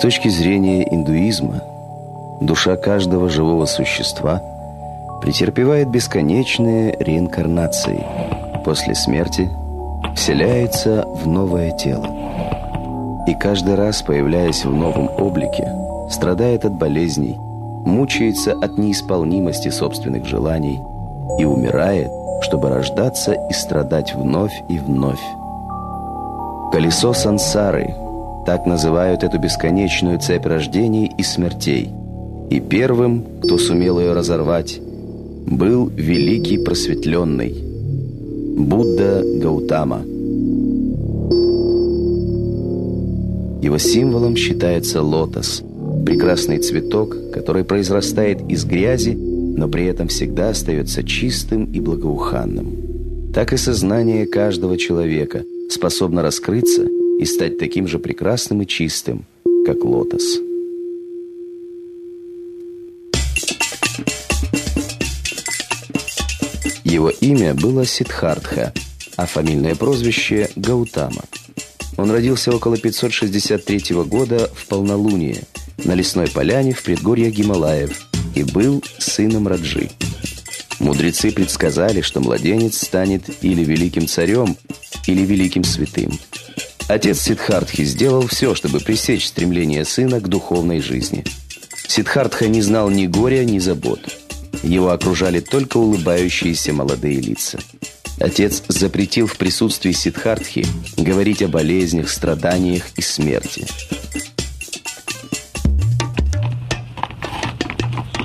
точки 0.00 0.28
зрения 0.28 0.82
индуизма, 0.94 1.60
душа 2.40 2.76
каждого 2.76 3.28
живого 3.28 3.66
существа 3.66 4.40
претерпевает 5.20 5.90
бесконечные 5.90 6.96
реинкарнации. 6.98 8.02
После 8.64 8.94
смерти 8.94 9.50
вселяется 10.16 11.04
в 11.06 11.26
новое 11.26 11.70
тело. 11.72 12.08
И 13.26 13.34
каждый 13.34 13.74
раз, 13.74 14.00
появляясь 14.00 14.64
в 14.64 14.70
новом 14.70 15.10
облике, 15.18 15.70
страдает 16.10 16.64
от 16.64 16.72
болезней, 16.72 17.36
мучается 17.38 18.52
от 18.52 18.78
неисполнимости 18.78 19.68
собственных 19.68 20.24
желаний 20.24 20.80
и 21.38 21.44
умирает, 21.44 22.10
чтобы 22.40 22.70
рождаться 22.70 23.34
и 23.50 23.52
страдать 23.52 24.14
вновь 24.14 24.62
и 24.68 24.78
вновь. 24.78 25.22
Колесо 26.72 27.12
сансары– 27.12 27.94
так 28.44 28.66
называют 28.66 29.22
эту 29.22 29.38
бесконечную 29.38 30.18
цепь 30.18 30.46
рождений 30.46 31.10
и 31.18 31.22
смертей. 31.22 31.90
И 32.50 32.60
первым, 32.60 33.24
кто 33.42 33.56
сумел 33.58 33.98
ее 33.98 34.12
разорвать, 34.12 34.80
был 35.46 35.86
великий 35.88 36.58
просветленный 36.58 37.54
Будда 38.56 39.22
Гаутама. 39.40 40.02
Его 43.62 43.78
символом 43.78 44.36
считается 44.36 45.02
лотос, 45.02 45.62
прекрасный 46.04 46.58
цветок, 46.58 47.16
который 47.32 47.64
произрастает 47.64 48.40
из 48.48 48.64
грязи, 48.64 49.16
но 49.56 49.68
при 49.68 49.86
этом 49.86 50.08
всегда 50.08 50.50
остается 50.50 51.02
чистым 51.02 51.64
и 51.72 51.80
благоуханным. 51.80 53.32
Так 53.32 53.54
и 53.54 53.56
сознание 53.56 54.26
каждого 54.26 54.76
человека 54.76 55.44
способно 55.70 56.22
раскрыться– 56.22 56.86
и 57.18 57.24
стать 57.24 57.58
таким 57.58 57.86
же 57.86 57.98
прекрасным 57.98 58.62
и 58.62 58.66
чистым, 58.66 59.24
как 59.66 59.84
лотос. 59.84 60.40
Его 66.84 67.10
имя 67.10 67.54
было 67.54 67.84
Сидхартха, 67.84 68.72
а 69.16 69.26
фамильное 69.26 69.74
прозвище– 69.74 70.50
Гаутама. 70.56 71.24
Он 71.96 72.10
родился 72.10 72.54
около 72.54 72.76
563 72.76 73.96
года 74.04 74.50
в 74.54 74.66
полнолуние 74.66 75.42
на 75.84 75.94
лесной 75.94 76.28
поляне 76.28 76.72
в 76.72 76.82
предгорье 76.82 77.30
Гималаев 77.30 78.08
и 78.34 78.42
был 78.42 78.82
сыном 78.98 79.48
Раджи. 79.48 79.90
Мудрецы 80.80 81.30
предсказали, 81.30 82.00
что 82.00 82.20
младенец 82.20 82.80
станет 82.80 83.22
или 83.42 83.64
великим 83.64 84.06
царем, 84.06 84.56
или 85.06 85.22
великим 85.22 85.64
святым– 85.64 86.12
Отец 86.86 87.20
Сидхартхи 87.22 87.82
сделал 87.84 88.26
все, 88.26 88.54
чтобы 88.54 88.78
пресечь 88.78 89.26
стремление 89.26 89.86
сына 89.86 90.20
к 90.20 90.28
духовной 90.28 90.80
жизни. 90.80 91.24
Сидхартха 91.88 92.46
не 92.46 92.60
знал 92.60 92.90
ни 92.90 93.06
горя, 93.06 93.42
ни 93.44 93.58
забот. 93.58 94.00
Его 94.62 94.90
окружали 94.90 95.40
только 95.40 95.78
улыбающиеся 95.78 96.74
молодые 96.74 97.20
лица. 97.20 97.58
Отец 98.20 98.62
запретил 98.68 99.26
в 99.26 99.36
присутствии 99.38 99.92
Сидхартхи 99.92 100.66
говорить 100.98 101.42
о 101.42 101.48
болезнях, 101.48 102.10
страданиях 102.10 102.84
и 102.96 103.02
смерти. 103.02 103.66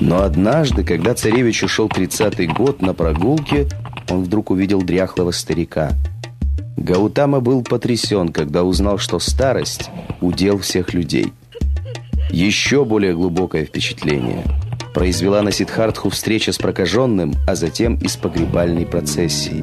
Но 0.00 0.22
однажды, 0.22 0.82
когда 0.82 1.14
царевич 1.14 1.62
ушел 1.62 1.88
тридцатый 1.88 2.48
год 2.48 2.82
на 2.82 2.94
прогулке, 2.94 3.68
он 4.08 4.24
вдруг 4.24 4.50
увидел 4.50 4.82
дряхлого 4.82 5.30
старика– 5.30 5.92
Гаутама 6.80 7.40
был 7.40 7.62
потрясен, 7.62 8.30
когда 8.30 8.64
узнал, 8.64 8.96
что 8.96 9.18
старость– 9.18 9.90
удел 10.22 10.58
всех 10.58 10.94
людей. 10.94 11.32
Еще 12.30 12.86
более 12.86 13.14
глубокое 13.14 13.66
впечатление 13.66 14.44
произвела 14.94 15.42
на 15.42 15.52
Сидхартху 15.52 16.08
встреча 16.08 16.52
с 16.52 16.58
прокаженным, 16.58 17.34
а 17.46 17.54
затем 17.54 17.96
и 17.96 18.08
с 18.08 18.16
погребальной 18.16 18.86
процессией. 18.86 19.62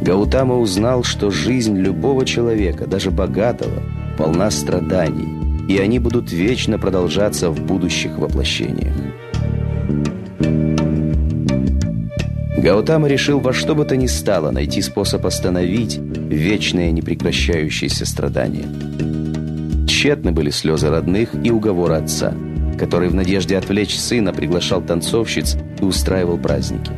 Гаутама 0.00 0.58
узнал, 0.58 1.04
что 1.04 1.30
жизнь 1.30 1.76
любого 1.78 2.26
человека, 2.26 2.86
даже 2.86 3.12
богатого, 3.12 3.82
полна 4.18 4.50
страданий, 4.50 5.66
и 5.68 5.78
они 5.78 6.00
будут 6.00 6.32
вечно 6.32 6.78
продолжаться 6.78 7.48
в 7.50 7.60
будущих 7.64 8.18
воплощениях. 8.18 8.94
Гаутама 12.64 13.08
решил 13.08 13.40
во 13.40 13.52
что 13.52 13.74
бы 13.74 13.84
то 13.84 13.94
ни 13.94 14.06
стало 14.06 14.50
найти 14.50 14.80
способ 14.80 15.26
остановить 15.26 15.98
вечное 15.98 16.92
непрекращающееся 16.92 18.06
страдание. 18.06 18.64
Тщетны 19.86 20.32
были 20.32 20.48
слезы 20.48 20.88
родных 20.88 21.34
и 21.44 21.50
уговоры 21.50 21.96
отца, 21.96 22.32
который 22.78 23.10
в 23.10 23.14
надежде 23.14 23.58
отвлечь 23.58 23.98
сына 23.98 24.32
приглашал 24.32 24.80
танцовщиц 24.80 25.58
и 25.78 25.84
устраивал 25.84 26.38
праздники. 26.38 26.90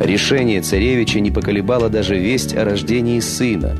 Решение 0.00 0.62
царевича 0.62 1.18
не 1.18 1.32
поколебало 1.32 1.88
даже 1.88 2.16
весть 2.16 2.56
о 2.56 2.64
рождении 2.64 3.18
сына. 3.18 3.76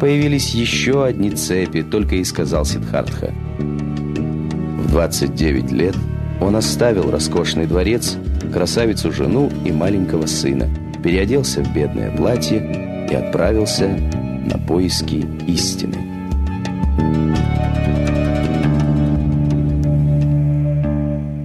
Появились 0.00 0.52
еще 0.52 1.04
одни 1.04 1.30
цепи, 1.30 1.84
только 1.84 2.16
и 2.16 2.24
сказал 2.24 2.64
Сидхартха. 2.64 3.32
В 3.60 4.90
29 4.90 5.70
лет 5.70 5.94
он 6.40 6.56
оставил 6.56 7.08
роскошный 7.12 7.66
дворец 7.66 8.16
красавицу 8.52 9.12
жену 9.12 9.50
и 9.64 9.72
маленького 9.72 10.26
сына, 10.26 10.68
переоделся 11.02 11.62
в 11.62 11.72
бедное 11.74 12.10
платье 12.10 13.06
и 13.10 13.14
отправился 13.14 13.88
на 13.88 14.58
поиски 14.58 15.24
истины. 15.46 16.16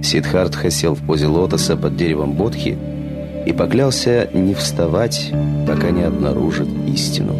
Сидхартха 0.02 0.70
сел 0.70 0.94
в 0.94 1.00
позе 1.00 1.26
лотоса 1.26 1.76
под 1.76 1.96
деревом 1.96 2.32
Бодхи 2.32 2.76
и 3.46 3.52
поклялся 3.52 4.28
не 4.34 4.54
вставать, 4.54 5.32
пока 5.66 5.90
не 5.90 6.02
обнаружит 6.02 6.68
истину. 6.86 7.32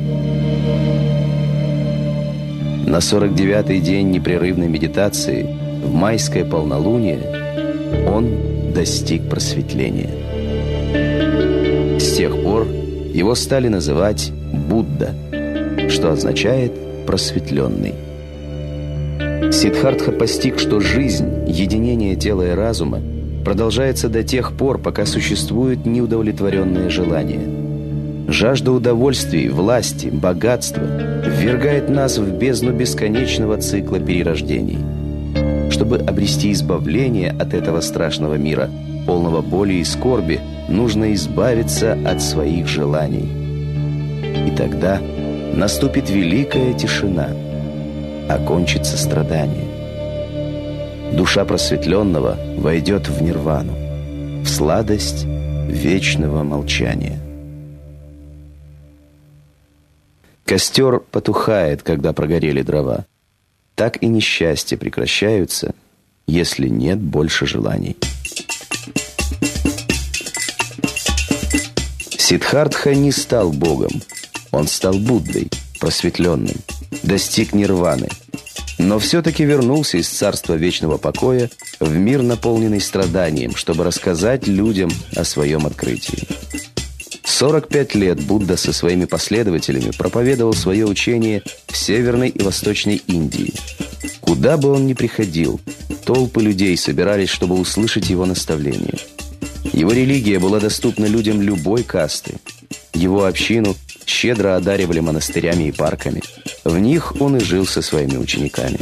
На 2.87 2.97
49-й 2.97 3.81
день 3.81 4.11
непрерывной 4.11 4.69
медитации 4.69 5.47
в 5.83 5.93
майское 5.93 6.45
полнолуние 6.45 7.21
он 8.09 8.29
достиг 8.73 9.29
просветления. 9.29 10.11
С 11.99 12.17
тех 12.17 12.43
пор 12.43 12.67
его 13.13 13.35
стали 13.35 13.69
называть 13.69 14.33
Будда, 14.33 15.15
что 15.89 16.13
означает 16.13 16.73
«просветленный». 17.07 17.95
Сиддхартха 19.53 20.13
постиг, 20.13 20.59
что 20.59 20.81
жизнь, 20.81 21.27
единение 21.47 22.17
тела 22.17 22.51
и 22.51 22.55
разума 22.55 23.01
продолжается 23.45 24.09
до 24.09 24.23
тех 24.23 24.53
пор, 24.53 24.79
пока 24.79 25.05
существуют 25.05 25.85
неудовлетворенные 25.85 26.89
желания. 26.91 27.41
Жажда 28.29 28.73
удовольствий, 28.73 29.49
власти, 29.49 30.07
богатства 30.07 30.85
ввергает 31.27 31.91
нас 31.91 32.19
в 32.19 32.39
бездну 32.39 32.73
бесконечного 32.73 33.59
цикла 33.59 33.99
перерождений– 33.99 34.79
чтобы 35.83 35.99
обрести 35.99 36.53
избавление 36.53 37.31
от 37.33 37.55
этого 37.55 37.81
страшного 37.81 38.35
мира, 38.35 38.71
полного 39.05 39.43
боли 39.43 39.75
и 39.75 39.85
скорби, 39.85 40.41
нужно 40.69 41.13
избавиться 41.15 41.99
от 42.07 42.23
своих 42.23 42.69
желаний. 42.69 43.29
И 44.47 44.55
тогда 44.57 45.01
наступит 45.53 46.09
великая 46.09 46.73
тишина, 46.75 47.31
окончится 48.29 48.97
страдание. 48.97 49.67
Душа 51.15 51.45
просветленного 51.45 52.39
войдет 52.59 53.09
в 53.09 53.21
нирвану, 53.21 53.73
в 54.45 54.47
сладость 54.47 55.25
вечного 55.25 56.45
молчания. 56.45 57.19
Костер 60.45 61.01
потухает, 61.01 61.83
когда 61.83 62.13
прогорели 62.13 62.63
дрова 62.63 63.05
так 63.75 64.03
и 64.03 64.07
несчастья 64.07 64.77
прекращаются, 64.77 65.75
если 66.27 66.69
нет 66.69 66.99
больше 66.99 67.47
желаний. 67.47 67.97
Сиддхартха 72.19 72.95
не 72.95 73.13
стал 73.13 73.51
Богом. 73.53 74.03
Он 74.53 74.67
стал 74.67 74.95
Буддой, 74.95 75.51
просветленным, 75.81 76.57
достиг 77.03 77.53
нирваны. 77.53 78.09
Но 78.79 78.99
все-таки 78.99 79.45
вернулся 79.45 79.99
из 79.99 80.09
царства 80.09 80.55
вечного 80.55 80.97
покоя 80.97 81.51
в 81.79 81.95
мир, 81.95 82.23
наполненный 82.23 82.81
страданием, 82.81 83.55
чтобы 83.55 83.85
рассказать 83.85 84.47
людям 84.47 84.91
о 85.15 85.25
своем 85.25 85.67
открытии. 85.67 86.27
45 87.25 87.95
лет 87.97 88.21
Будда 88.21 88.57
со 88.57 88.73
своими 88.73 89.05
последователями 89.05 89.91
проповедовал 89.91 90.55
свое 90.55 90.87
учение 90.87 91.43
в 91.67 91.77
Северной 91.77 92.29
и 92.29 92.43
Восточной 92.43 92.97
Индии. 93.07 93.53
Куда 94.23 94.57
бы 94.57 94.71
он 94.71 94.87
ни 94.87 94.95
приходил, 94.95 95.61
толпы 96.05 96.43
людей 96.43 96.77
собирались, 96.77 97.29
чтобы 97.29 97.57
услышать 97.57 98.09
его 98.09 98.25
наставления. 98.25 98.99
Его 99.73 99.93
религия 99.93 100.39
была 100.39 100.61
доступна 100.61 101.07
людям 101.07 101.43
любой 101.43 101.83
касты. 101.83 102.37
Его 102.95 103.27
общину 103.27 103.77
щедро 104.07 104.57
одаривали 104.57 105.01
монастырями 105.01 105.65
и 105.65 105.73
парками. 105.73 106.23
В 106.65 106.79
них 106.79 107.21
он 107.21 107.37
и 107.37 107.41
жил 107.41 107.67
со 107.67 107.83
своими 107.83 108.17
учениками. 108.17 108.79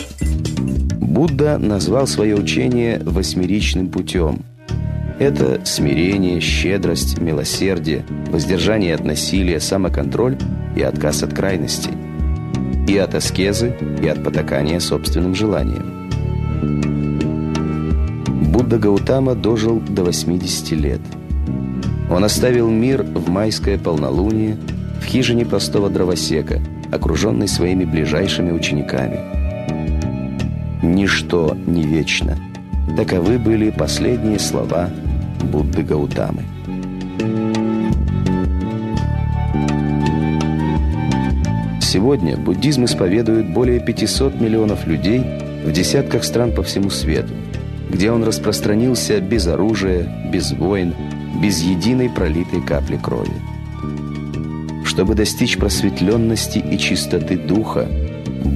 Будда 1.01 1.59
назвал 1.59 2.07
свое 2.07 2.37
учение 2.37 3.01
восьмеричным 3.03 3.89
путем. 3.89 4.45
Это 5.19 5.61
смирение, 5.65 6.41
щедрость, 6.41 7.19
милосердие, 7.19 8.05
воздержание 8.29 8.95
от 8.95 9.05
насилия, 9.05 9.61
самоконтроль 9.61 10.39
и 10.77 10.83
отказ 10.83 11.23
от 11.23 11.35
крайностей. 11.35 11.93
И 12.91 12.97
от 12.97 13.15
аскезы, 13.15 13.73
и 14.03 14.09
от 14.09 14.25
потакания 14.25 14.81
собственным 14.81 15.33
желаниям. 15.33 16.11
Будда 18.51 18.79
Гаутама 18.79 19.37
дожил 19.37 19.79
до 19.79 20.03
80 20.03 20.73
лет. 20.73 21.01
Он 22.11 22.25
оставил 22.25 22.69
мир 22.69 23.05
в 23.05 23.29
майское 23.29 23.79
полнолуние 23.79 24.59
в 25.01 25.05
хижине 25.05 25.47
простого 25.47 25.89
дровосека, 25.89 26.61
окруженный 26.91 27.47
своими 27.47 27.85
ближайшими 27.85 28.51
учениками. 28.51 29.21
«Ничто 30.83 31.57
не 31.69 31.85
вечно». 31.85 32.37
Таковы 32.97 33.39
были 33.39 33.71
последние 33.71 34.41
слова 34.41 34.91
Будды 35.45 35.85
Гаутамы. 35.85 36.43
Сегодня 41.93 42.37
буддизм 42.37 42.85
исповедует 42.85 43.53
более 43.53 43.81
500 43.81 44.41
миллионов 44.41 44.87
людей 44.87 45.25
в 45.65 45.73
десятках 45.73 46.23
стран 46.23 46.53
по 46.55 46.63
всему 46.63 46.89
свету, 46.89 47.33
где 47.91 48.13
он 48.13 48.23
распространился 48.23 49.21
без 49.21 49.49
оружия, 49.49 50.07
без 50.33 50.53
войн, 50.53 50.95
без 51.43 51.61
единой 51.63 52.09
пролитой 52.09 52.63
капли 52.63 52.97
крови. 52.97 53.33
Чтобы 54.85 55.17
достичь 55.17 55.59
просветленности 55.59 56.61
и 56.61 56.79
чистоты 56.79 57.37
духа, 57.37 57.89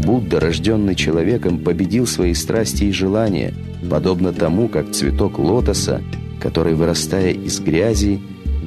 Будда, 0.05 0.39
рожденный 0.39 0.95
человеком, 0.95 1.59
победил 1.59 2.07
свои 2.07 2.35
страсти 2.35 2.85
и 2.85 2.93
желания, 2.93 3.53
подобно 3.91 4.33
тому, 4.33 4.69
как 4.69 4.93
цветок 4.93 5.41
лотоса, 5.41 6.03
который, 6.41 6.75
вырастая 6.75 7.33
из 7.33 7.59
грязи, 7.59 8.21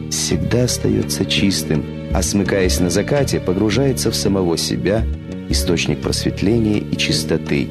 всегда 0.09 0.65
остается 0.65 1.23
чистым, 1.23 1.85
а 2.17 2.23
смыкаясь 2.23 2.79
на 2.79 2.89
закате, 2.89 3.39
погружается 3.39 4.09
в 4.09 4.15
самого 4.15 4.57
себя, 4.57 5.05
источник 5.49 6.01
просветления 6.01 6.79
и 6.79 6.97
чистоты, 6.97 7.69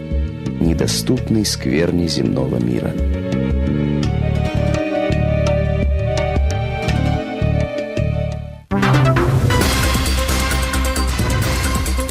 недоступный 0.60 1.44
скверне 1.44 2.06
земного 2.06 2.54
мира. 2.56 2.94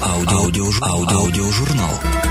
Аудиожурнал. 0.02 1.06
Аудиожурнал. 1.08 2.25